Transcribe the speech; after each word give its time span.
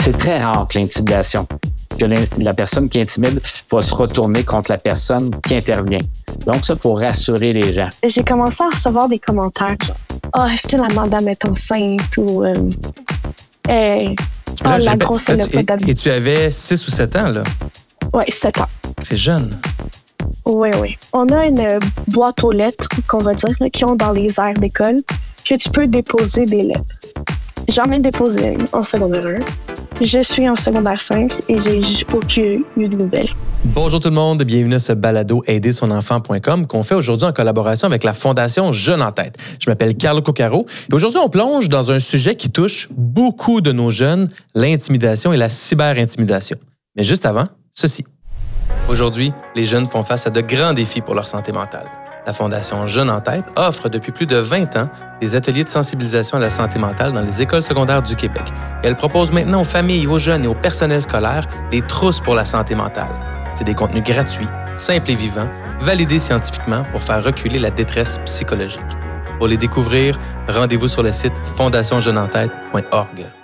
C'est 0.00 0.16
très 0.18 0.42
rare 0.42 0.66
que 0.68 0.78
l'intimidation, 0.78 1.46
que 1.98 2.06
la 2.38 2.54
personne 2.54 2.88
qui 2.88 3.00
intimide 3.00 3.40
va 3.70 3.82
se 3.82 3.94
retourner 3.94 4.44
contre 4.44 4.70
la 4.70 4.78
personne 4.78 5.30
qui 5.46 5.56
intervient. 5.56 5.98
Donc, 6.46 6.64
ça, 6.64 6.74
il 6.74 6.80
faut 6.80 6.94
rassurer 6.94 7.52
les 7.52 7.72
gens. 7.72 7.90
J'ai 8.06 8.24
commencé 8.24 8.62
à 8.64 8.70
recevoir 8.70 9.08
des 9.08 9.18
commentaires 9.18 9.76
genre 9.84 9.96
Ah, 10.32 10.48
est-ce 10.54 10.66
que 10.68 10.76
la 10.76 10.88
madame 10.88 11.28
est 11.28 11.44
enceinte 11.44 12.16
ou 12.16 12.44
euh, 12.44 12.54
ah, 13.68 14.78
la 14.78 14.96
grosse 14.96 15.28
et, 15.28 15.34
et, 15.52 15.90
et 15.90 15.94
tu 15.94 16.10
avais 16.10 16.50
6 16.50 16.88
ou 16.88 16.90
7 16.90 17.16
ans, 17.16 17.28
là? 17.28 17.42
Oui, 18.14 18.24
7 18.28 18.60
ans. 18.60 18.68
C'est 19.02 19.16
jeune. 19.16 19.58
Oui, 20.48 20.70
oui. 20.80 20.96
On 21.12 21.28
a 21.28 21.46
une 21.46 21.78
boîte 22.06 22.42
aux 22.42 22.52
lettres, 22.52 22.88
qu'on 23.06 23.18
va 23.18 23.34
dire, 23.34 23.54
qui 23.70 23.84
ont 23.84 23.96
dans 23.96 24.12
les 24.12 24.40
aires 24.40 24.58
d'école, 24.58 25.02
que 25.44 25.54
tu 25.56 25.68
peux 25.68 25.86
déposer 25.86 26.46
des 26.46 26.62
lettres. 26.62 26.96
J'en 27.68 27.84
ai 27.92 28.00
déposé 28.00 28.54
une 28.54 28.66
en 28.72 28.80
secondaire 28.80 29.26
1. 29.26 29.40
Je 30.00 30.22
suis 30.22 30.48
en 30.48 30.56
secondaire 30.56 31.02
5 31.02 31.42
et 31.50 31.60
j'ai 31.60 32.06
aucune 32.14 32.64
eu 32.78 32.88
de 32.88 32.96
nouvelles. 32.96 33.28
Bonjour 33.62 34.00
tout 34.00 34.08
le 34.08 34.14
monde, 34.14 34.42
bienvenue 34.44 34.76
à 34.76 34.78
ce 34.78 34.94
balado 34.94 35.42
aidersonenfant.com 35.46 36.66
qu'on 36.66 36.82
fait 36.82 36.94
aujourd'hui 36.94 37.26
en 37.26 37.32
collaboration 37.34 37.86
avec 37.86 38.02
la 38.02 38.14
Fondation 38.14 38.72
Jeune 38.72 39.02
en 39.02 39.12
tête. 39.12 39.36
Je 39.60 39.68
m'appelle 39.68 39.96
Carlo 39.96 40.22
Coccaro 40.22 40.64
et 40.90 40.94
aujourd'hui 40.94 41.20
on 41.22 41.28
plonge 41.28 41.68
dans 41.68 41.92
un 41.92 41.98
sujet 41.98 42.36
qui 42.36 42.48
touche 42.48 42.88
beaucoup 42.92 43.60
de 43.60 43.72
nos 43.72 43.90
jeunes, 43.90 44.30
l'intimidation 44.54 45.34
et 45.34 45.36
la 45.36 45.50
cyberintimidation. 45.50 46.56
Mais 46.96 47.04
juste 47.04 47.26
avant, 47.26 47.48
ceci. 47.70 48.06
Aujourd'hui, 48.88 49.34
les 49.54 49.64
jeunes 49.64 49.86
font 49.86 50.02
face 50.02 50.26
à 50.26 50.30
de 50.30 50.40
grands 50.40 50.72
défis 50.72 51.02
pour 51.02 51.14
leur 51.14 51.28
santé 51.28 51.52
mentale. 51.52 51.86
La 52.26 52.32
Fondation 52.32 52.86
Jeunes 52.86 53.10
en 53.10 53.20
tête 53.20 53.44
offre 53.56 53.88
depuis 53.88 54.12
plus 54.12 54.26
de 54.26 54.36
20 54.36 54.76
ans 54.76 54.88
des 55.20 55.36
ateliers 55.36 55.64
de 55.64 55.68
sensibilisation 55.68 56.38
à 56.38 56.40
la 56.40 56.50
santé 56.50 56.78
mentale 56.78 57.12
dans 57.12 57.20
les 57.20 57.42
écoles 57.42 57.62
secondaires 57.62 58.02
du 58.02 58.16
Québec. 58.16 58.44
elle 58.82 58.96
propose 58.96 59.30
maintenant 59.30 59.60
aux 59.60 59.64
familles, 59.64 60.06
aux 60.06 60.18
jeunes 60.18 60.44
et 60.44 60.48
au 60.48 60.54
personnel 60.54 61.02
scolaire 61.02 61.46
des 61.70 61.82
trousses 61.82 62.20
pour 62.20 62.34
la 62.34 62.44
santé 62.44 62.74
mentale. 62.74 63.10
C'est 63.54 63.64
des 63.64 63.74
contenus 63.74 64.04
gratuits, 64.04 64.48
simples 64.76 65.10
et 65.10 65.14
vivants, 65.14 65.48
validés 65.80 66.18
scientifiquement 66.18 66.84
pour 66.90 67.02
faire 67.02 67.22
reculer 67.22 67.58
la 67.58 67.70
détresse 67.70 68.18
psychologique. 68.24 68.82
Pour 69.38 69.48
les 69.48 69.56
découvrir, 69.56 70.18
rendez-vous 70.48 70.88
sur 70.88 71.02
le 71.02 71.12
site 71.12 71.36
fondationjeuneentête.org. 71.56 73.37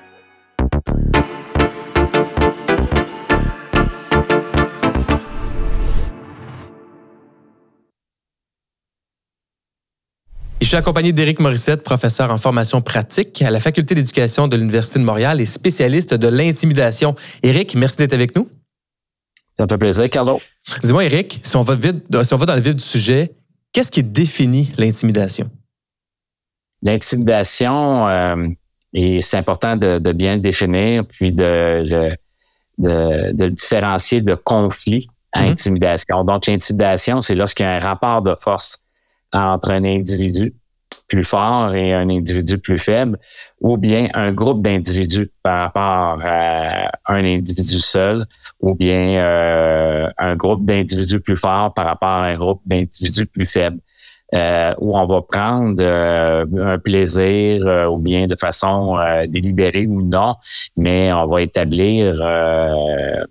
suis 10.75 10.81
accompagné 10.81 11.13
d'Éric 11.13 11.39
Morissette, 11.39 11.85
professeur 11.85 12.33
en 12.33 12.37
formation 12.37 12.81
pratique 12.81 13.41
à 13.43 13.51
la 13.53 13.61
Faculté 13.61 13.95
d'éducation 13.95 14.49
de 14.49 14.57
l'Université 14.57 14.99
de 14.99 15.05
Montréal 15.05 15.41
et 15.41 15.47
spécialiste 15.47 16.15
de 16.15 16.27
l'intimidation. 16.27 17.15
Éric, 17.45 17.77
merci 17.77 17.99
d'être 17.99 18.13
avec 18.13 18.35
nous. 18.35 18.49
Ça 19.57 19.63
me 19.63 19.69
fait 19.69 19.79
plaisir, 19.79 20.11
Carlo. 20.11 20.41
Dis-moi, 20.83 21.05
Éric, 21.05 21.39
si 21.45 21.57
on, 21.57 21.63
va 21.63 21.77
si 21.77 22.35
on 22.35 22.37
va 22.37 22.47
dans 22.47 22.57
le 22.57 22.61
vif 22.61 22.75
du 22.75 22.83
sujet, 22.83 23.37
qu'est-ce 23.71 23.93
qui 23.93 24.03
définit 24.03 24.73
l'intimidation? 24.77 25.49
L'intimidation, 26.83 28.09
euh, 28.09 28.49
et 28.95 29.21
c'est 29.21 29.37
important 29.37 29.77
de, 29.77 30.01
bien 30.11 30.35
le 30.35 30.41
définir, 30.41 31.07
puis 31.07 31.33
de, 31.33 32.17
de, 32.79 33.33
le 33.39 33.51
différencier 33.51 34.23
de 34.23 34.35
conflit 34.35 35.07
à 35.31 35.45
mm-hmm. 35.45 35.51
intimidation. 35.51 36.25
Donc, 36.25 36.49
l'intimidation, 36.49 37.21
c'est 37.21 37.37
lorsqu'il 37.37 37.63
y 37.63 37.69
a 37.69 37.75
un 37.75 37.79
rapport 37.79 38.23
de 38.23 38.35
force 38.35 38.81
entre 39.33 39.71
un 39.71 39.85
individu 39.85 40.53
plus 41.09 41.25
fort 41.25 41.75
et 41.75 41.93
un 41.93 42.09
individu 42.09 42.59
plus 42.59 42.79
faible, 42.79 43.19
ou 43.61 43.77
bien 43.77 44.09
un 44.15 44.33
groupe 44.33 44.63
d'individus 44.63 45.31
par 45.43 45.65
rapport 45.65 46.25
à 46.25 46.91
un 47.07 47.25
individu 47.25 47.79
seul, 47.79 48.25
ou 48.61 48.75
bien 48.75 49.17
euh, 49.17 50.09
un 50.19 50.37
groupe 50.37 50.65
d'individus 50.65 51.21
plus 51.21 51.37
forts 51.37 51.75
par 51.75 51.87
rapport 51.87 52.09
à 52.09 52.27
un 52.27 52.37
groupe 52.37 52.61
d'individus 52.67 53.27
plus 53.27 53.47
faibles. 53.47 53.81
Euh, 54.35 54.75
où 54.81 54.97
on 54.99 55.07
va 55.07 55.21
prendre 55.23 55.77
euh, 55.81 56.45
un 56.59 56.79
plaisir 56.79 57.89
ou 57.93 57.99
bien 57.99 58.27
de 58.27 58.35
façon 58.35 58.97
délibérée 59.29 59.87
ou 59.87 60.03
non, 60.03 60.35
mais 60.77 61.13
on 61.13 61.27
va 61.27 61.43
établir 61.43 62.19
euh, 62.21 63.25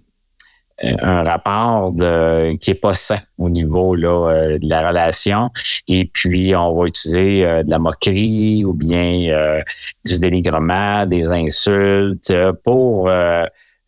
un 0.82 1.24
rapport 1.24 1.92
de, 1.92 2.56
qui 2.58 2.72
est 2.72 2.76
pas 2.76 2.94
sain 2.94 3.20
au 3.38 3.50
niveau 3.50 3.96
là, 3.96 4.30
euh, 4.30 4.58
de 4.60 4.68
la 4.68 4.88
relation. 4.88 5.50
Et 5.88 6.06
puis, 6.06 6.56
on 6.56 6.76
va 6.76 6.88
utiliser 6.88 7.46
euh, 7.46 7.64
de 7.64 7.70
la 7.70 7.80
moquerie 7.80 8.66
ou 8.66 8.74
bien 8.74 9.54
du 10.06 10.20
dénigrement, 10.20 11.06
des 11.06 11.32
insultes 11.32 12.34
pour 12.64 13.10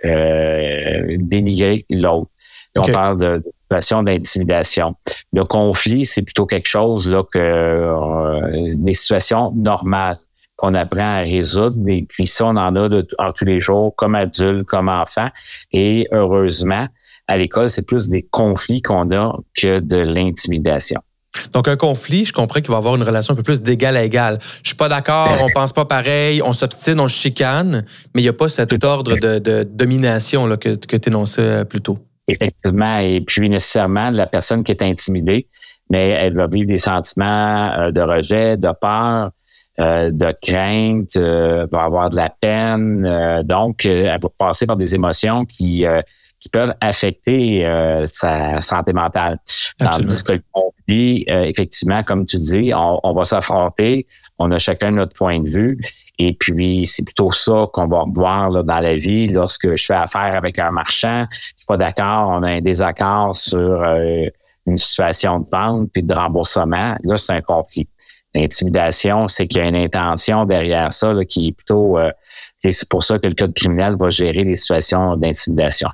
dénigrer 0.03 1.85
l'autre. 1.90 2.29
On 2.78 2.91
parle 2.91 3.18
de, 3.18 3.44
situation 3.63 4.03
d'intimidation. 4.03 4.95
Le 5.34 5.44
conflit, 5.44 6.06
c'est 6.06 6.22
plutôt 6.22 6.45
quelque 6.45 6.68
chose 6.68 7.09
là 7.09 7.24
que 7.24 8.75
des 8.75 8.94
situations 8.94 9.51
normales 9.56 10.19
qu'on 10.66 10.74
apprend 10.74 11.18
à 11.18 11.20
résoudre. 11.20 11.78
Et 11.88 12.06
puis 12.08 12.28
ça, 12.28 12.46
on 12.46 12.58
en 12.58 12.76
a 12.76 12.90
de, 12.90 13.08
tous 13.36 13.46
les 13.46 13.59
jours, 13.59 13.96
comme 13.96 14.16
adulte, 14.16 14.66
comme 14.66 14.90
enfant. 14.90 15.30
Et 15.72 16.08
heureusement, 16.12 16.88
à 17.28 17.38
l'école, 17.38 17.70
c'est 17.70 17.86
plus 17.86 18.09
des 18.09 18.24
conflits 18.24 18.81
qu'on 18.81 19.12
a 19.12 19.38
que 19.56 19.80
de 19.80 19.98
l'intimidation. 19.98 21.02
Donc, 21.52 21.68
un 21.68 21.75
conflit, 21.75 22.24
je 22.24 22.31
comprends 22.31 22.62
qu'il 22.62 22.72
va 22.72 22.78
avoir 22.78 22.96
une 22.96 23.04
relation 23.04 23.34
un 23.34 23.38
peu 23.38 23.44
plus 23.44 23.62
d'égal 23.62 23.98
à 23.98 24.04
égal. 24.04 24.38
Je 24.64 24.70
suis 24.70 24.78
pas 24.78 24.88
d'accord, 24.88 25.38
on 25.42 25.50
pense 25.50 25.74
pas 25.74 25.84
pareil, 25.84 26.42
on 26.42 26.54
s'obstine, 26.54 26.98
on 27.00 27.09
chicane, 27.09 27.84
mais 28.14 28.22
il 28.22 28.24
n'y 28.24 28.30
a 28.30 28.34
pas 28.34 28.48
cet 28.48 28.84
ordre 28.86 29.18
de, 29.18 29.64
domination 29.64 30.48
là, 30.48 30.56
que, 30.56 30.75
que 30.75 30.96
tu 30.96 31.09
énonçais 31.09 31.42
euh, 31.42 31.64
plus 31.66 31.81
tôt. 31.81 32.00
Effectivement. 32.28 33.00
Et 33.00 33.22
puis, 33.22 33.50
nécessairement, 33.50 34.12
la 34.12 34.28
personne 34.28 34.64
qui 34.64 34.72
est 34.72 34.81
intimidée, 34.81 35.48
mais 35.90 36.09
elle 36.09 36.36
va 36.36 36.48
vivre 36.48 36.68
des 36.68 36.78
sentiments 36.78 37.72
euh, 37.78 37.92
de 37.92 38.02
rejet, 38.02 38.56
de 38.56 38.70
peur, 38.80 39.31
euh, 39.80 40.09
de 40.12 40.34
crainte, 40.41 41.18
euh, 41.18 41.68
va 41.72 41.84
avoir 41.84 42.09
de 42.09 42.16
la 42.16 42.30
peine. 42.30 43.06
Euh, 43.06 43.44
donc, 43.44 43.86
euh, 43.86 44.09
elle 44.13 44.19
va 44.22 44.30
passer 44.38 44.66
par 44.66 44.78
des 44.78 44.96
émotions 44.96 45.46
qui, 45.46 45.86
qui 46.40 46.50
peuvent 46.50 46.75
affecter 46.80 47.66
sa 48.06 48.62
santé 48.62 48.94
mentale. 48.94 49.40
Tandis 49.78 50.24
que 50.24 50.34
le 50.34 50.44
conflit, 50.52 51.25
effectivement, 51.28 52.03
comme 52.03 52.25
tu 52.25 52.38
dis, 52.38 52.72
on, 52.74 53.00
on 53.03 53.13
va 53.13 53.24
s'affronter, 53.24 54.06
on 54.38 54.52
a 54.52 54.58
chacun 54.58 54.91
notre 54.91 55.13
point 55.13 55.40
de 55.40 55.50
vue. 55.50 55.81
Et 56.18 56.34
puis, 56.34 56.86
c'est 56.86 57.03
plutôt 57.03 57.31
ça 57.31 57.68
qu'on 57.74 57.88
va 57.88 58.06
voir 58.07 58.50
là, 58.50 58.63
dans 58.63 58.80
la 58.80 58.96
vie. 58.96 59.28
Lorsque 59.28 59.75
je 59.75 59.86
fais 59.86 59.96
affaire 59.96 60.36
avec 60.36 60.59
un 60.59 60.72
marchand, 60.72 61.25
je 61.31 61.38
suis 61.57 61.66
pas 61.68 61.78
d'accord, 61.78 62.30
on 62.30 62.44
a 62.44 62.52
un 62.52 62.62
désaccord 62.62 63.36
sur 63.36 63.84
une 64.66 64.78
situation 64.78 65.40
de 65.40 65.47
vente 65.52 65.90
et 65.96 66.02
de 66.02 66.13
remboursement. 66.13 66.96
Là, 67.03 67.18
c'est 67.18 67.34
un 67.34 67.42
conflit. 67.42 67.88
L'intimidation, 68.35 69.28
c'est 69.28 69.47
qu'il 69.47 69.62
y 69.62 69.62
a 69.62 69.68
une 69.68 69.75
intention 69.75 70.46
derrière 70.46 70.94
ça 70.94 71.13
qui 71.28 71.47
est 71.47 71.51
plutôt... 71.53 71.97
Euh, 71.97 72.12
c'est 72.59 72.90
pour 72.90 73.03
ça 73.03 73.19
que 73.19 73.28
le 73.28 73.35
code 73.35 73.53
criminel 73.53 73.96
va 74.00 74.09
gérer 74.09 74.44
les 74.44 74.56
situations 74.56 75.16
d'intimidation. 75.18 75.88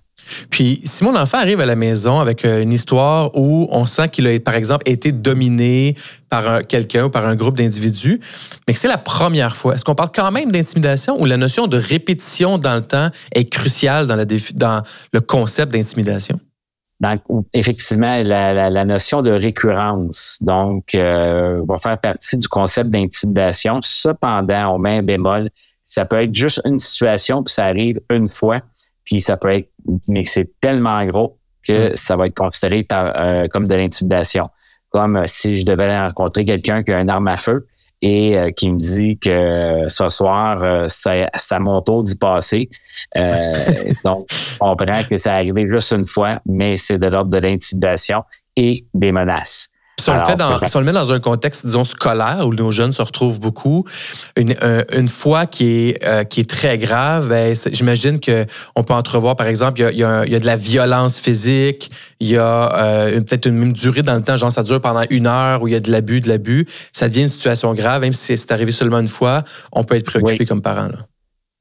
Puis, 0.49 0.81
si 0.85 1.03
mon 1.03 1.15
enfant 1.15 1.37
arrive 1.37 1.59
à 1.59 1.65
la 1.65 1.75
maison 1.75 2.19
avec 2.19 2.45
euh, 2.45 2.61
une 2.61 2.73
histoire 2.73 3.31
où 3.35 3.67
on 3.71 3.85
sent 3.85 4.09
qu'il 4.09 4.27
a, 4.27 4.39
par 4.39 4.55
exemple, 4.55 4.89
été 4.89 5.11
dominé 5.11 5.95
par 6.29 6.65
quelqu'un 6.65 7.05
ou 7.05 7.09
par 7.09 7.25
un 7.25 7.35
groupe 7.35 7.57
d'individus, 7.57 8.19
mais 8.67 8.73
que 8.73 8.79
c'est 8.79 8.87
la 8.87 8.97
première 8.97 9.55
fois, 9.55 9.75
est-ce 9.75 9.83
qu'on 9.83 9.95
parle 9.95 10.11
quand 10.13 10.31
même 10.31 10.51
d'intimidation 10.51 11.19
ou 11.19 11.25
la 11.25 11.37
notion 11.37 11.67
de 11.67 11.77
répétition 11.77 12.57
dans 12.57 12.75
le 12.75 12.81
temps 12.81 13.09
est 13.33 13.45
cruciale 13.45 14.07
dans, 14.07 14.81
le 15.13 15.19
concept 15.19 15.73
d'intimidation? 15.73 16.39
Donc, 17.01 17.21
effectivement, 17.53 18.21
la, 18.23 18.69
la, 18.69 18.85
notion 18.85 19.23
de 19.23 19.31
récurrence, 19.31 20.37
donc, 20.41 20.93
euh, 20.93 21.63
va 21.67 21.79
faire 21.79 21.99
partie 21.99 22.37
du 22.37 22.47
concept 22.47 22.91
d'intimidation. 22.91 23.79
Cependant, 23.81 24.75
au 24.75 24.77
même 24.77 25.03
bémol, 25.03 25.49
ça 25.81 26.05
peut 26.05 26.21
être 26.21 26.33
juste 26.33 26.61
une 26.63 26.79
situation, 26.79 27.43
puis 27.43 27.55
ça 27.55 27.65
arrive 27.65 27.99
une 28.11 28.29
fois, 28.29 28.59
puis 29.03 29.19
ça 29.19 29.35
peut 29.35 29.49
être, 29.49 29.71
mais 30.07 30.23
c'est 30.23 30.51
tellement 30.61 31.03
gros 31.07 31.39
que 31.67 31.91
mm. 31.91 31.95
ça 31.95 32.15
va 32.15 32.27
être 32.27 32.35
considéré 32.35 32.83
par, 32.83 33.11
euh, 33.15 33.47
comme 33.47 33.65
de 33.65 33.73
l'intimidation. 33.73 34.49
Comme 34.91 35.15
euh, 35.15 35.23
si 35.25 35.57
je 35.57 35.65
devais 35.65 35.99
rencontrer 35.99 36.45
quelqu'un 36.45 36.83
qui 36.83 36.91
a 36.91 37.01
une 37.01 37.09
arme 37.09 37.29
à 37.29 37.37
feu, 37.37 37.65
et 38.01 38.37
euh, 38.37 38.51
qui 38.51 38.71
me 38.71 38.79
dit 38.79 39.19
que 39.19 39.85
ce 39.87 40.09
soir, 40.09 40.63
euh, 40.63 40.85
c'est 40.87 41.27
à 41.51 41.59
mon 41.59 41.81
tour 41.81 42.03
d'y 42.03 42.15
passer. 42.15 42.69
Euh, 43.15 43.53
donc, 44.03 44.27
on 44.59 44.75
comprend 44.75 45.03
que 45.07 45.17
ça 45.17 45.35
arrivé 45.35 45.67
juste 45.69 45.91
une 45.91 46.07
fois, 46.07 46.41
mais 46.45 46.77
c'est 46.77 46.97
de 46.97 47.07
l'ordre 47.07 47.31
de 47.31 47.37
l'intimidation 47.37 48.23
et 48.55 48.85
des 48.93 49.11
menaces. 49.11 49.69
Si 49.99 50.09
on, 50.09 50.15
le 50.15 50.25
fait 50.25 50.35
dans, 50.35 50.59
si 50.65 50.75
on 50.75 50.79
le 50.79 50.85
met 50.85 50.93
dans 50.93 51.11
un 51.13 51.19
contexte, 51.19 51.65
disons, 51.65 51.83
scolaire, 51.83 52.47
où 52.47 52.53
nos 52.55 52.71
jeunes 52.71 52.91
se 52.91 53.03
retrouvent 53.03 53.39
beaucoup, 53.39 53.85
une, 54.35 54.55
une 54.91 55.07
fois 55.07 55.45
qui 55.45 55.89
est, 55.89 56.03
euh, 56.03 56.23
qui 56.23 56.39
est 56.39 56.49
très 56.49 56.79
grave, 56.79 57.29
ben, 57.29 57.55
j'imagine 57.71 58.19
qu'on 58.19 58.83
peut 58.83 58.93
entrevoir, 58.93 59.35
par 59.35 59.45
exemple, 59.45 59.79
il 59.79 59.99
y, 59.99 60.03
a, 60.03 60.25
y 60.25 60.33
y 60.33 60.39
de 60.39 60.45
la 60.45 60.55
violence 60.55 61.19
physique, 61.19 61.91
il 62.19 62.29
y 62.29 62.37
a 62.37 62.75
euh, 62.75 63.21
peut-être 63.21 63.45
une 63.45 63.57
même 63.57 63.73
durée 63.73 64.01
dans 64.01 64.15
le 64.15 64.23
temps, 64.23 64.37
genre 64.37 64.51
ça 64.51 64.63
dure 64.63 64.81
pendant 64.81 65.03
une 65.11 65.27
heure, 65.27 65.61
où 65.61 65.67
il 65.67 65.73
y 65.73 65.77
a 65.77 65.79
de 65.79 65.91
l'abus, 65.91 66.19
de 66.19 66.29
l'abus. 66.29 66.65
Ça 66.91 67.07
devient 67.07 67.23
une 67.23 67.29
situation 67.29 67.73
grave, 67.75 68.01
même 68.01 68.13
si 68.13 68.35
c'est 68.35 68.51
arrivé 68.51 68.71
seulement 68.71 68.99
une 68.99 69.07
fois, 69.07 69.43
on 69.71 69.83
peut 69.83 69.95
être 69.95 70.05
préoccupé 70.05 70.47
comme 70.47 70.63
parent. 70.63 70.87
Là. 70.87 70.97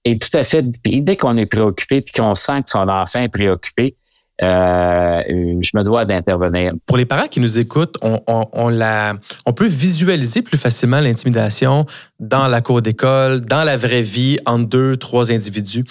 Et 0.04 0.18
tout 0.18 0.34
à 0.34 0.44
fait. 0.44 0.64
dès 0.84 1.16
qu'on 1.16 1.36
est 1.36 1.46
préoccupé 1.46 2.00
puis 2.00 2.14
qu'on 2.14 2.34
sent 2.34 2.62
que 2.62 2.70
son 2.70 2.88
enfant 2.88 3.20
est 3.20 3.28
préoccupé, 3.28 3.96
euh, 4.42 5.22
je 5.60 5.70
me 5.74 5.82
dois 5.82 6.04
d'intervenir. 6.04 6.72
Pour 6.86 6.96
les 6.96 7.04
parents 7.04 7.26
qui 7.26 7.40
nous 7.40 7.58
écoutent, 7.58 7.98
on, 8.02 9.52
peut 9.52 9.66
visualiser 9.66 10.42
plus 10.42 10.56
facilement 10.56 11.00
l'intimidation 11.00 11.84
dans 12.18 12.48
la 12.48 12.60
cour 12.60 12.80
d'école, 12.80 13.42
dans 13.42 13.64
la 13.64 13.76
vraie 13.76 14.02
vie, 14.02 14.38
entre 14.46 14.66
deux, 14.66 14.96
trois 14.96 15.30
individus. 15.30 15.84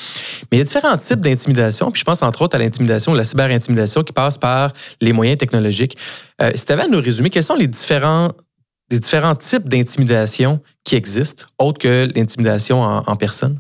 Mais 0.52 0.58
il 0.58 0.60
y 0.60 0.62
a 0.62 0.64
différents 0.64 0.98
types 0.98 1.20
d'intimidation, 1.20 1.92
puis 1.92 2.00
je 2.00 2.06
pense 2.06 2.24
entre 2.24 2.42
autres 2.42 2.56
à 2.56 2.60
l'intimidation, 2.60 3.14
la 3.14 3.24
cyberintimidation 3.24 4.04
qui 4.04 4.14
passe 4.14 4.38
par 4.38 4.72
les 5.02 5.14
moyens 5.14 5.38
technologiques. 5.38 5.98
Euh, 6.42 6.52
si 6.56 6.66
tu 6.66 6.72
avais 6.72 6.84
à 6.84 6.88
nous 6.88 7.02
résumer, 7.02 7.30
quels 7.30 7.44
sont 7.44 7.56
les 7.56 7.68
différents, 7.68 8.30
types 8.90 9.70
d'intimidation 9.70 10.60
qui 10.84 10.96
existent, 10.96 11.46
autres 11.60 11.80
que 11.80 12.08
l'intimidation 12.16 12.82
en 12.82 13.16
personne? 13.16 13.60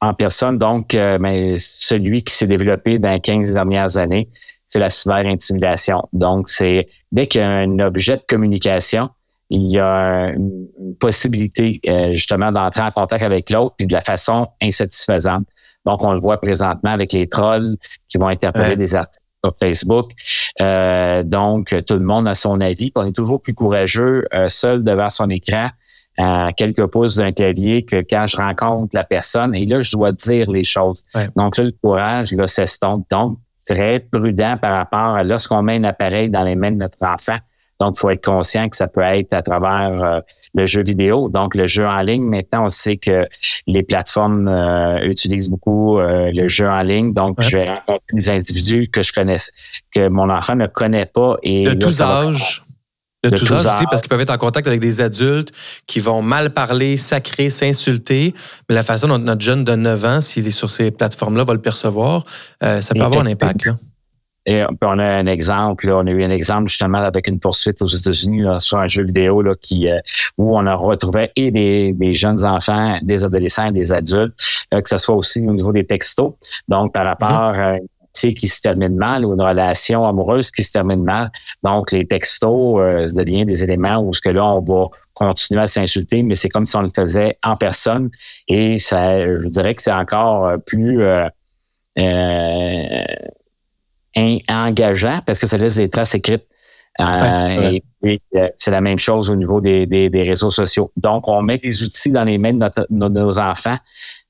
En 0.00 0.14
personne. 0.14 0.58
Donc, 0.58 0.94
euh, 0.94 1.18
mais 1.20 1.56
celui 1.58 2.22
qui 2.22 2.34
s'est 2.34 2.46
développé 2.46 2.98
dans 2.98 3.12
les 3.12 3.20
15 3.20 3.52
dernières 3.52 3.96
années, 3.96 4.28
c'est 4.66 4.78
la 4.78 4.90
cyberintimidation. 4.90 6.08
Donc, 6.12 6.48
c'est 6.48 6.86
dès 7.12 7.26
qu'il 7.26 7.40
y 7.40 7.44
a 7.44 7.50
un 7.50 7.78
objet 7.78 8.16
de 8.16 8.22
communication, 8.26 9.08
il 9.50 9.62
y 9.62 9.78
a 9.78 10.30
une 10.30 10.94
possibilité 11.00 11.80
euh, 11.88 12.12
justement 12.12 12.52
d'entrer 12.52 12.82
en 12.82 12.90
contact 12.90 13.22
avec 13.22 13.48
l'autre 13.50 13.74
et 13.78 13.86
de 13.86 13.92
la 13.92 14.02
façon 14.02 14.48
insatisfaisante. 14.60 15.46
Donc, 15.86 16.04
on 16.04 16.12
le 16.12 16.20
voit 16.20 16.38
présentement 16.38 16.90
avec 16.90 17.12
les 17.12 17.26
trolls 17.28 17.76
qui 18.08 18.18
vont 18.18 18.28
interpeller 18.28 18.76
des 18.76 18.94
articles 18.94 19.24
sur 19.42 19.54
Facebook. 19.58 20.10
Euh, 20.60 21.22
donc, 21.22 21.74
tout 21.86 21.94
le 21.94 22.04
monde 22.04 22.28
a 22.28 22.34
son 22.34 22.60
avis. 22.60 22.92
On 22.94 23.06
est 23.06 23.16
toujours 23.16 23.40
plus 23.40 23.54
courageux 23.54 24.24
seul 24.48 24.84
devant 24.84 25.08
son 25.08 25.30
écran 25.30 25.70
à 26.18 26.50
quelques 26.56 26.86
pouces 26.86 27.16
d'un 27.16 27.32
clavier 27.32 27.82
que 27.82 27.96
quand 27.96 28.26
je 28.26 28.36
rencontre 28.36 28.94
la 28.94 29.04
personne, 29.04 29.54
et 29.54 29.64
là, 29.66 29.80
je 29.80 29.92
dois 29.92 30.12
dire 30.12 30.50
les 30.50 30.64
choses. 30.64 31.04
Donc 31.36 31.56
là, 31.56 31.64
le 31.64 31.72
courage, 31.82 32.32
là, 32.32 32.46
s'estompe. 32.46 33.06
Donc, 33.10 33.38
très 33.66 34.00
prudent 34.00 34.56
par 34.60 34.76
rapport 34.76 35.16
à 35.16 35.22
lorsqu'on 35.22 35.62
met 35.62 35.76
un 35.76 35.84
appareil 35.84 36.28
dans 36.28 36.42
les 36.42 36.56
mains 36.56 36.72
de 36.72 36.76
notre 36.76 36.98
enfant. 37.02 37.38
Donc, 37.80 37.94
il 37.96 38.00
faut 38.00 38.10
être 38.10 38.24
conscient 38.24 38.68
que 38.68 38.76
ça 38.76 38.88
peut 38.88 39.02
être 39.02 39.32
à 39.34 39.42
travers 39.42 40.02
euh, 40.02 40.20
le 40.54 40.66
jeu 40.66 40.82
vidéo. 40.82 41.28
Donc, 41.28 41.54
le 41.54 41.68
jeu 41.68 41.86
en 41.86 42.00
ligne, 42.00 42.24
maintenant, 42.24 42.64
on 42.64 42.68
sait 42.68 42.96
que 42.96 43.28
les 43.68 43.84
plateformes 43.84 44.48
euh, 44.48 45.00
utilisent 45.04 45.48
beaucoup 45.48 46.00
euh, 46.00 46.32
le 46.32 46.48
jeu 46.48 46.68
en 46.68 46.82
ligne. 46.82 47.12
Donc, 47.12 47.40
je 47.40 47.58
vais 47.58 47.70
rencontrer 47.70 48.00
des 48.12 48.30
individus 48.30 48.88
que 48.88 49.04
je 49.04 49.12
connais, 49.12 49.36
que 49.92 50.08
mon 50.08 50.28
enfant 50.28 50.56
ne 50.56 50.66
connaît 50.66 51.06
pas. 51.06 51.36
Et 51.44 51.64
de 51.64 51.74
tous 51.74 52.00
âges. 52.00 52.64
De, 53.24 53.30
tous 53.30 53.52
âges 53.52 53.66
aussi, 53.66 53.84
parce 53.90 54.00
qu'ils 54.00 54.10
peuvent 54.10 54.20
être 54.20 54.30
en 54.30 54.38
contact 54.38 54.68
avec 54.68 54.78
des 54.78 55.00
adultes 55.00 55.50
qui 55.88 55.98
vont 55.98 56.22
mal 56.22 56.52
parler, 56.52 56.96
sacrer, 56.96 57.50
s'insulter. 57.50 58.32
Mais 58.68 58.76
la 58.76 58.84
façon 58.84 59.08
dont 59.08 59.18
notre 59.18 59.40
jeune 59.40 59.64
de 59.64 59.74
9 59.74 60.04
ans, 60.04 60.20
s'il 60.20 60.46
est 60.46 60.52
sur 60.52 60.70
ces 60.70 60.92
plateformes-là, 60.92 61.42
va 61.42 61.52
le 61.52 61.60
percevoir, 61.60 62.24
euh, 62.62 62.80
ça 62.80 62.94
peut 62.94 63.02
avoir 63.02 63.22
un 63.22 63.26
impact. 63.26 63.66
Là. 63.66 63.74
Et 64.48 64.64
on 64.82 64.98
a 64.98 65.04
un 65.04 65.26
exemple, 65.26 65.90
on 65.90 66.06
a 66.06 66.10
eu 66.10 66.22
un 66.22 66.30
exemple 66.30 66.70
justement 66.70 66.98
avec 66.98 67.26
une 67.26 67.38
poursuite 67.38 67.82
aux 67.82 67.86
États-Unis 67.86 68.44
sur 68.60 68.78
un 68.78 68.88
jeu 68.88 69.04
vidéo 69.04 69.42
là, 69.42 69.54
qui, 69.60 69.90
euh, 69.90 69.98
où 70.38 70.56
on 70.56 70.64
a 70.64 70.74
retrouvé 70.74 71.30
et 71.36 71.50
des, 71.50 71.92
des, 71.92 72.14
jeunes 72.14 72.42
enfants, 72.42 72.98
des 73.02 73.24
adolescents 73.24 73.66
et 73.66 73.72
des 73.72 73.92
adultes, 73.92 74.32
euh, 74.72 74.80
que 74.80 74.88
ce 74.88 74.96
soit 74.96 75.16
aussi 75.16 75.46
au 75.46 75.52
niveau 75.52 75.72
des 75.72 75.84
textos. 75.84 76.32
Donc, 76.66 76.94
par 76.94 77.04
rapport 77.04 77.28
à 77.30 77.74
qui 78.12 78.48
se 78.48 78.60
termine 78.60 78.96
mal 78.96 79.24
ou 79.24 79.34
une 79.34 79.40
relation 79.40 80.06
amoureuse 80.06 80.50
qui 80.50 80.62
se 80.62 80.72
termine 80.72 81.02
mal. 81.02 81.30
Donc, 81.62 81.92
les 81.92 82.06
textos 82.06 82.80
euh, 82.80 83.06
deviennent 83.14 83.46
des 83.46 83.62
éléments 83.62 83.98
où 83.98 84.12
ce 84.12 84.20
que 84.20 84.30
là, 84.30 84.44
on 84.44 84.60
va 84.60 84.86
continuer 85.14 85.60
à 85.60 85.66
s'insulter, 85.66 86.22
mais 86.22 86.34
c'est 86.34 86.48
comme 86.48 86.66
si 86.66 86.76
on 86.76 86.82
le 86.82 86.90
faisait 86.90 87.36
en 87.42 87.56
personne. 87.56 88.10
Et 88.48 88.78
ça, 88.78 89.18
je 89.20 89.48
dirais 89.48 89.74
que 89.74 89.82
c'est 89.82 89.92
encore 89.92 90.46
euh, 90.46 90.56
plus 90.58 91.02
euh, 91.02 91.28
euh 91.98 93.04
engageant 94.48 95.20
parce 95.24 95.38
que 95.38 95.46
ça 95.46 95.56
laisse 95.56 95.76
des 95.76 95.88
traces 95.88 96.14
écrites. 96.14 96.44
Euh, 97.00 97.78
et, 98.02 98.20
c'est 98.58 98.70
la 98.70 98.80
même 98.80 98.98
chose 98.98 99.30
au 99.30 99.36
niveau 99.36 99.60
des, 99.60 99.86
des, 99.86 100.08
des, 100.08 100.22
réseaux 100.22 100.50
sociaux. 100.50 100.92
Donc, 100.96 101.28
on 101.28 101.42
met 101.42 101.58
des 101.58 101.82
outils 101.82 102.10
dans 102.10 102.24
les 102.24 102.38
mains 102.38 102.52
de, 102.52 102.58
notre, 102.58 102.86
de 102.90 103.08
nos 103.08 103.38
enfants 103.38 103.78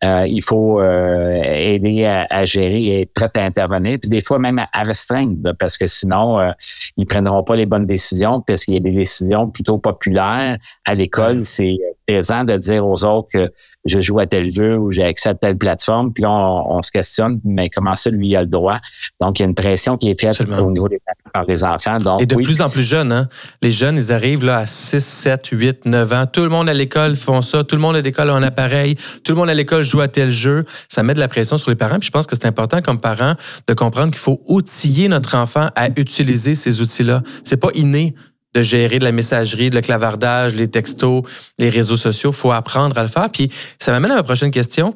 euh, 0.05 0.27
il 0.29 0.43
faut 0.45 0.81
euh, 0.81 1.43
aider 1.43 2.05
à, 2.05 2.45
gérer 2.45 2.81
et 2.83 3.01
être 3.03 3.13
prêt 3.13 3.31
à 3.35 3.45
intervenir, 3.45 3.99
puis 4.01 4.09
des 4.09 4.23
fois 4.23 4.39
même 4.39 4.65
à, 4.73 4.83
restreindre, 4.85 5.55
parce 5.59 5.77
que 5.77 5.89
sinon, 5.89 6.39
euh, 6.39 6.53
ils 6.97 7.05
prendront 7.05 7.43
pas 7.43 7.57
les 7.57 7.67
bonnes 7.67 7.87
décisions, 7.87 8.41
parce 8.41 8.65
qu'il 8.65 8.75
y 8.75 8.77
a 8.77 8.81
des 8.81 8.93
décisions 8.93 9.51
plutôt 9.51 9.79
populaires 9.79 10.57
à 10.85 10.95
l'école. 10.95 11.45
C'est 11.45 11.79
présent 12.07 12.45
de 12.45 12.57
dire 12.57 12.87
aux 12.87 13.05
autres 13.05 13.29
que 13.33 13.53
je 13.87 13.99
joue 14.01 14.21
à 14.21 14.27
tel 14.27 14.53
jeu 14.53 14.79
ou 14.79 14.93
j'ai 14.93 15.03
accès 15.03 15.31
à 15.31 15.35
telle 15.35 15.59
plateforme, 15.59 16.13
puis 16.13 16.23
là, 16.23 16.31
on, 16.31 16.81
se 16.81 16.93
questionne, 16.93 17.41
mais 17.45 17.69
comment 17.69 17.97
ça, 17.97 18.11
lui, 18.11 18.29
il 18.29 18.37
a 18.37 18.43
le 18.43 18.49
droit? 18.49 18.79
Donc, 19.21 19.41
il 19.41 19.43
y 19.43 19.47
a 19.47 19.49
une 19.49 19.57
pression 19.57 19.97
qui 19.97 20.11
est 20.11 20.21
faite 20.21 20.41
au 20.41 20.71
niveau 20.71 20.89
des 20.89 21.01
par 21.39 21.47
les 21.49 21.65
enfants. 21.65 21.99
Donc, 21.99 22.23
Et 22.23 22.27
de 22.27 22.35
plus 22.35 22.61
en 22.61 22.69
plus 22.69 22.83
jeunes, 22.83 23.13
hein? 23.13 23.29
Les 23.63 23.73
jeunes, 23.73 23.97
ils 23.97 24.13
arrivent 24.13 24.45
là 24.45 24.59
à 24.59 24.67
6, 24.67 25.05
7, 25.05 25.49
8, 25.53 25.85
9 25.85 26.13
ans. 26.13 26.27
Tout 26.27 26.43
le 26.43 26.49
monde 26.49 26.69
à 26.69 26.75
l'école 26.75 27.17
font 27.17 27.43
ça. 27.43 27.65
Tout 27.65 27.77
le 27.77 27.83
monde 27.83 27.97
à 27.97 28.01
l'école 28.01 28.31
a 28.31 28.35
un 28.35 28.43
appareil. 28.43 28.97
Tout 29.25 29.33
le 29.33 29.37
monde 29.37 29.51
à 29.51 29.55
l'école 29.55 29.85
joue 29.85 30.01
à 30.01 30.09
tel 30.09 30.31
jeu. 30.31 30.65
Ça 30.89 31.03
met 31.03 31.15
de 31.15 31.21
la 31.21 31.29
pression 31.29 31.59
sur 31.59 31.71
les 31.71 31.77
parents. 31.77 31.99
Puis 31.99 32.07
je 32.07 32.11
pense 32.11 32.27
que 32.27 32.35
c'est 32.35 32.47
important 32.47 32.83
comme 32.83 33.01
parents 33.01 33.35
de 33.67 33.75
comprendre 33.75 34.11
qu'il 34.11 34.21
faut 34.21 34.43
outiller 34.47 35.09
notre 35.09 35.37
enfant 35.37 35.69
à 35.77 35.89
utiliser 35.97 36.55
ces 36.55 36.81
outils-là. 36.81 37.23
C'est 37.45 37.59
pas 37.59 37.71
inné 37.75 38.15
de 38.55 38.63
gérer 38.63 38.99
de 38.99 39.05
la 39.05 39.13
messagerie, 39.13 39.71
de 39.71 39.77
le 39.77 39.83
clavardage, 39.83 40.55
les 40.55 40.69
textos, 40.69 41.23
les 41.59 41.69
réseaux 41.69 41.97
sociaux. 41.97 42.33
faut 42.33 42.51
apprendre 42.51 42.97
à 42.99 43.03
le 43.03 43.09
faire. 43.09 43.31
Puis 43.31 43.51
ça 43.79 43.93
m'amène 43.93 44.11
à 44.11 44.17
ma 44.17 44.23
prochaine 44.23 44.51
question. 44.51 44.95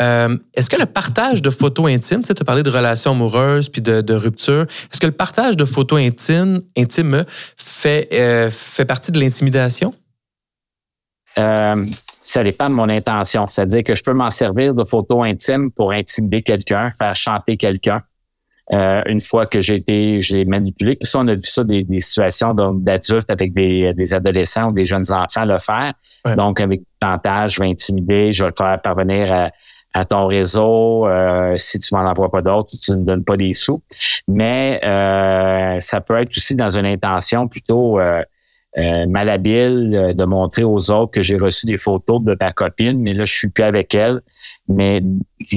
Euh, 0.00 0.36
est-ce 0.54 0.70
que 0.70 0.76
le 0.76 0.86
partage 0.86 1.42
de 1.42 1.50
photos 1.50 1.90
intimes, 1.90 2.22
tu 2.22 2.28
sais, 2.28 2.40
as 2.40 2.44
parlé 2.44 2.62
de 2.62 2.70
relations 2.70 3.10
amoureuses 3.10 3.68
puis 3.68 3.82
de, 3.82 4.00
de 4.00 4.14
rupture, 4.14 4.62
est-ce 4.62 4.98
que 4.98 5.06
le 5.06 5.12
partage 5.12 5.56
de 5.56 5.64
photos 5.64 6.00
intimes, 6.00 6.60
intimes 6.76 7.24
fait, 7.56 8.08
euh, 8.12 8.50
fait 8.50 8.86
partie 8.86 9.12
de 9.12 9.20
l'intimidation? 9.20 9.94
Euh, 11.38 11.86
ça 12.22 12.42
dépend 12.42 12.70
de 12.70 12.74
mon 12.74 12.88
intention. 12.88 13.46
C'est-à-dire 13.46 13.84
que 13.84 13.94
je 13.94 14.02
peux 14.02 14.12
m'en 14.12 14.30
servir 14.30 14.74
de 14.74 14.84
photos 14.84 15.26
intimes 15.26 15.70
pour 15.70 15.92
intimider 15.92 16.42
quelqu'un, 16.42 16.90
faire 16.90 17.14
chanter 17.14 17.56
quelqu'un. 17.56 18.02
Euh, 18.72 19.02
une 19.06 19.20
fois 19.20 19.46
que 19.46 19.60
j'ai 19.60 19.76
été, 19.76 20.20
j'ai 20.20 20.44
manipulé. 20.44 20.94
Puis 20.94 21.08
ça, 21.08 21.18
on 21.18 21.26
a 21.26 21.34
vu 21.34 21.40
ça 21.42 21.64
des, 21.64 21.82
des 21.82 22.00
situations 22.00 22.54
d'adultes 22.54 23.28
avec 23.28 23.52
des, 23.52 23.92
des, 23.94 24.14
adolescents 24.14 24.68
ou 24.68 24.72
des 24.72 24.86
jeunes 24.86 25.10
enfants 25.12 25.44
le 25.44 25.58
faire. 25.58 25.92
Donc, 26.36 26.60
avec 26.60 26.82
je 27.02 27.60
vais 27.60 27.68
intimider, 27.68 28.32
je 28.32 28.44
vais 28.44 28.50
le 28.50 28.54
faire 28.56 28.80
parvenir 28.80 29.32
à, 29.32 29.50
à 29.94 30.04
ton 30.04 30.26
réseau. 30.26 31.06
Euh, 31.06 31.56
si 31.56 31.78
tu 31.78 31.94
m'en 31.94 32.02
envoies 32.02 32.30
pas 32.30 32.42
d'autres, 32.42 32.70
tu 32.80 32.92
ne 32.92 33.04
donnes 33.04 33.24
pas 33.24 33.36
des 33.36 33.52
sous. 33.52 33.82
Mais 34.28 34.80
euh, 34.84 35.80
ça 35.80 36.00
peut 36.00 36.16
être 36.20 36.30
aussi 36.36 36.54
dans 36.56 36.76
une 36.76 36.86
intention 36.86 37.48
plutôt 37.48 37.98
euh, 37.98 38.22
euh 38.78 39.06
malhabile 39.08 40.14
de 40.16 40.24
montrer 40.24 40.62
aux 40.62 40.90
autres 40.92 41.10
que 41.10 41.22
j'ai 41.22 41.36
reçu 41.36 41.66
des 41.66 41.78
photos 41.78 42.22
de 42.22 42.36
ma 42.40 42.52
copine, 42.52 43.00
mais 43.00 43.14
là, 43.14 43.24
je 43.24 43.32
suis 43.32 43.48
plus 43.48 43.64
avec 43.64 43.94
elle 43.94 44.20
mais 44.70 45.02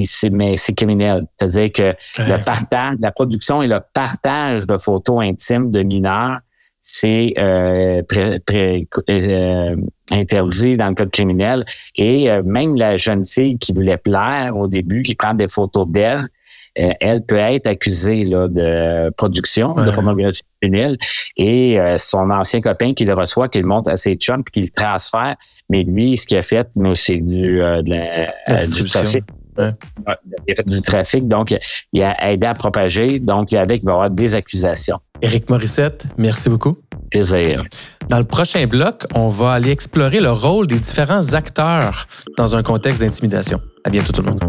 c'est 0.04 0.30
mais 0.30 0.56
c'est 0.56 0.74
criminel. 0.74 1.26
C'est-à-dire 1.38 1.72
que 1.72 1.94
le 2.18 2.44
partage, 2.44 2.96
la 3.00 3.12
production 3.12 3.62
et 3.62 3.68
le 3.68 3.80
partage 3.92 4.66
de 4.66 4.76
photos 4.76 5.22
intimes 5.22 5.70
de 5.70 5.82
mineurs, 5.82 6.40
c'est 6.86 7.32
euh, 7.38 8.02
euh, 8.12 9.76
interdit 10.10 10.76
dans 10.76 10.88
le 10.90 10.94
code 10.94 11.10
criminel. 11.10 11.64
Et 11.96 12.30
euh, 12.30 12.42
même 12.44 12.76
la 12.76 12.98
jeune 12.98 13.26
fille 13.26 13.58
qui 13.58 13.72
voulait 13.72 13.96
plaire 13.96 14.54
au 14.54 14.68
début, 14.68 15.02
qui 15.02 15.14
prend 15.14 15.32
des 15.32 15.48
photos 15.48 15.88
d'elle, 15.88 16.28
elle 16.76 17.24
peut 17.24 17.38
être 17.38 17.68
accusée 17.68 18.24
là, 18.24 18.48
de 18.48 19.08
production 19.16 19.74
de 19.74 19.92
pornographie 19.92 20.42
criminelle 20.60 20.98
et 21.36 21.78
son 21.98 22.30
ancien 22.30 22.60
copain 22.60 22.94
qui 22.94 23.04
le 23.04 23.14
reçoit, 23.14 23.48
qui 23.48 23.60
le 23.60 23.66
monte 23.66 23.88
à 23.88 23.96
ses 23.96 24.16
chums 24.16 24.42
puis 24.42 24.52
qui 24.52 24.60
le 24.62 24.70
transfère. 24.70 25.36
Mais 25.70 25.84
lui, 25.84 26.16
ce 26.16 26.26
qu'il 26.26 26.36
a 26.36 26.42
fait, 26.42 26.68
c'est 26.96 27.18
du, 27.18 27.60
du 27.84 28.84
trafic. 28.86 29.24
Il 29.56 29.62
a 29.62 30.54
fait 30.56 30.66
du 30.66 30.82
trafic, 30.82 31.28
donc 31.28 31.54
il 31.92 32.02
a 32.02 32.32
aidé 32.32 32.48
à 32.48 32.54
propager. 32.54 33.20
Donc, 33.20 33.52
avec, 33.52 33.82
il 33.82 33.86
va 33.86 33.92
y 33.92 33.94
avoir 33.94 34.10
des 34.10 34.34
accusations. 34.34 34.98
Éric 35.24 35.48
Morissette, 35.48 36.04
merci 36.18 36.50
beaucoup. 36.50 36.76
Plaisir. 37.10 37.64
Dans 38.10 38.18
le 38.18 38.24
prochain 38.24 38.66
bloc, 38.66 39.06
on 39.14 39.28
va 39.28 39.52
aller 39.52 39.70
explorer 39.70 40.20
le 40.20 40.30
rôle 40.30 40.66
des 40.66 40.78
différents 40.78 41.32
acteurs 41.32 42.06
dans 42.36 42.54
un 42.54 42.62
contexte 42.62 43.00
d'intimidation. 43.00 43.58
À 43.84 43.90
bientôt 43.90 44.12
tout 44.12 44.20
le 44.20 44.28
monde. 44.28 44.40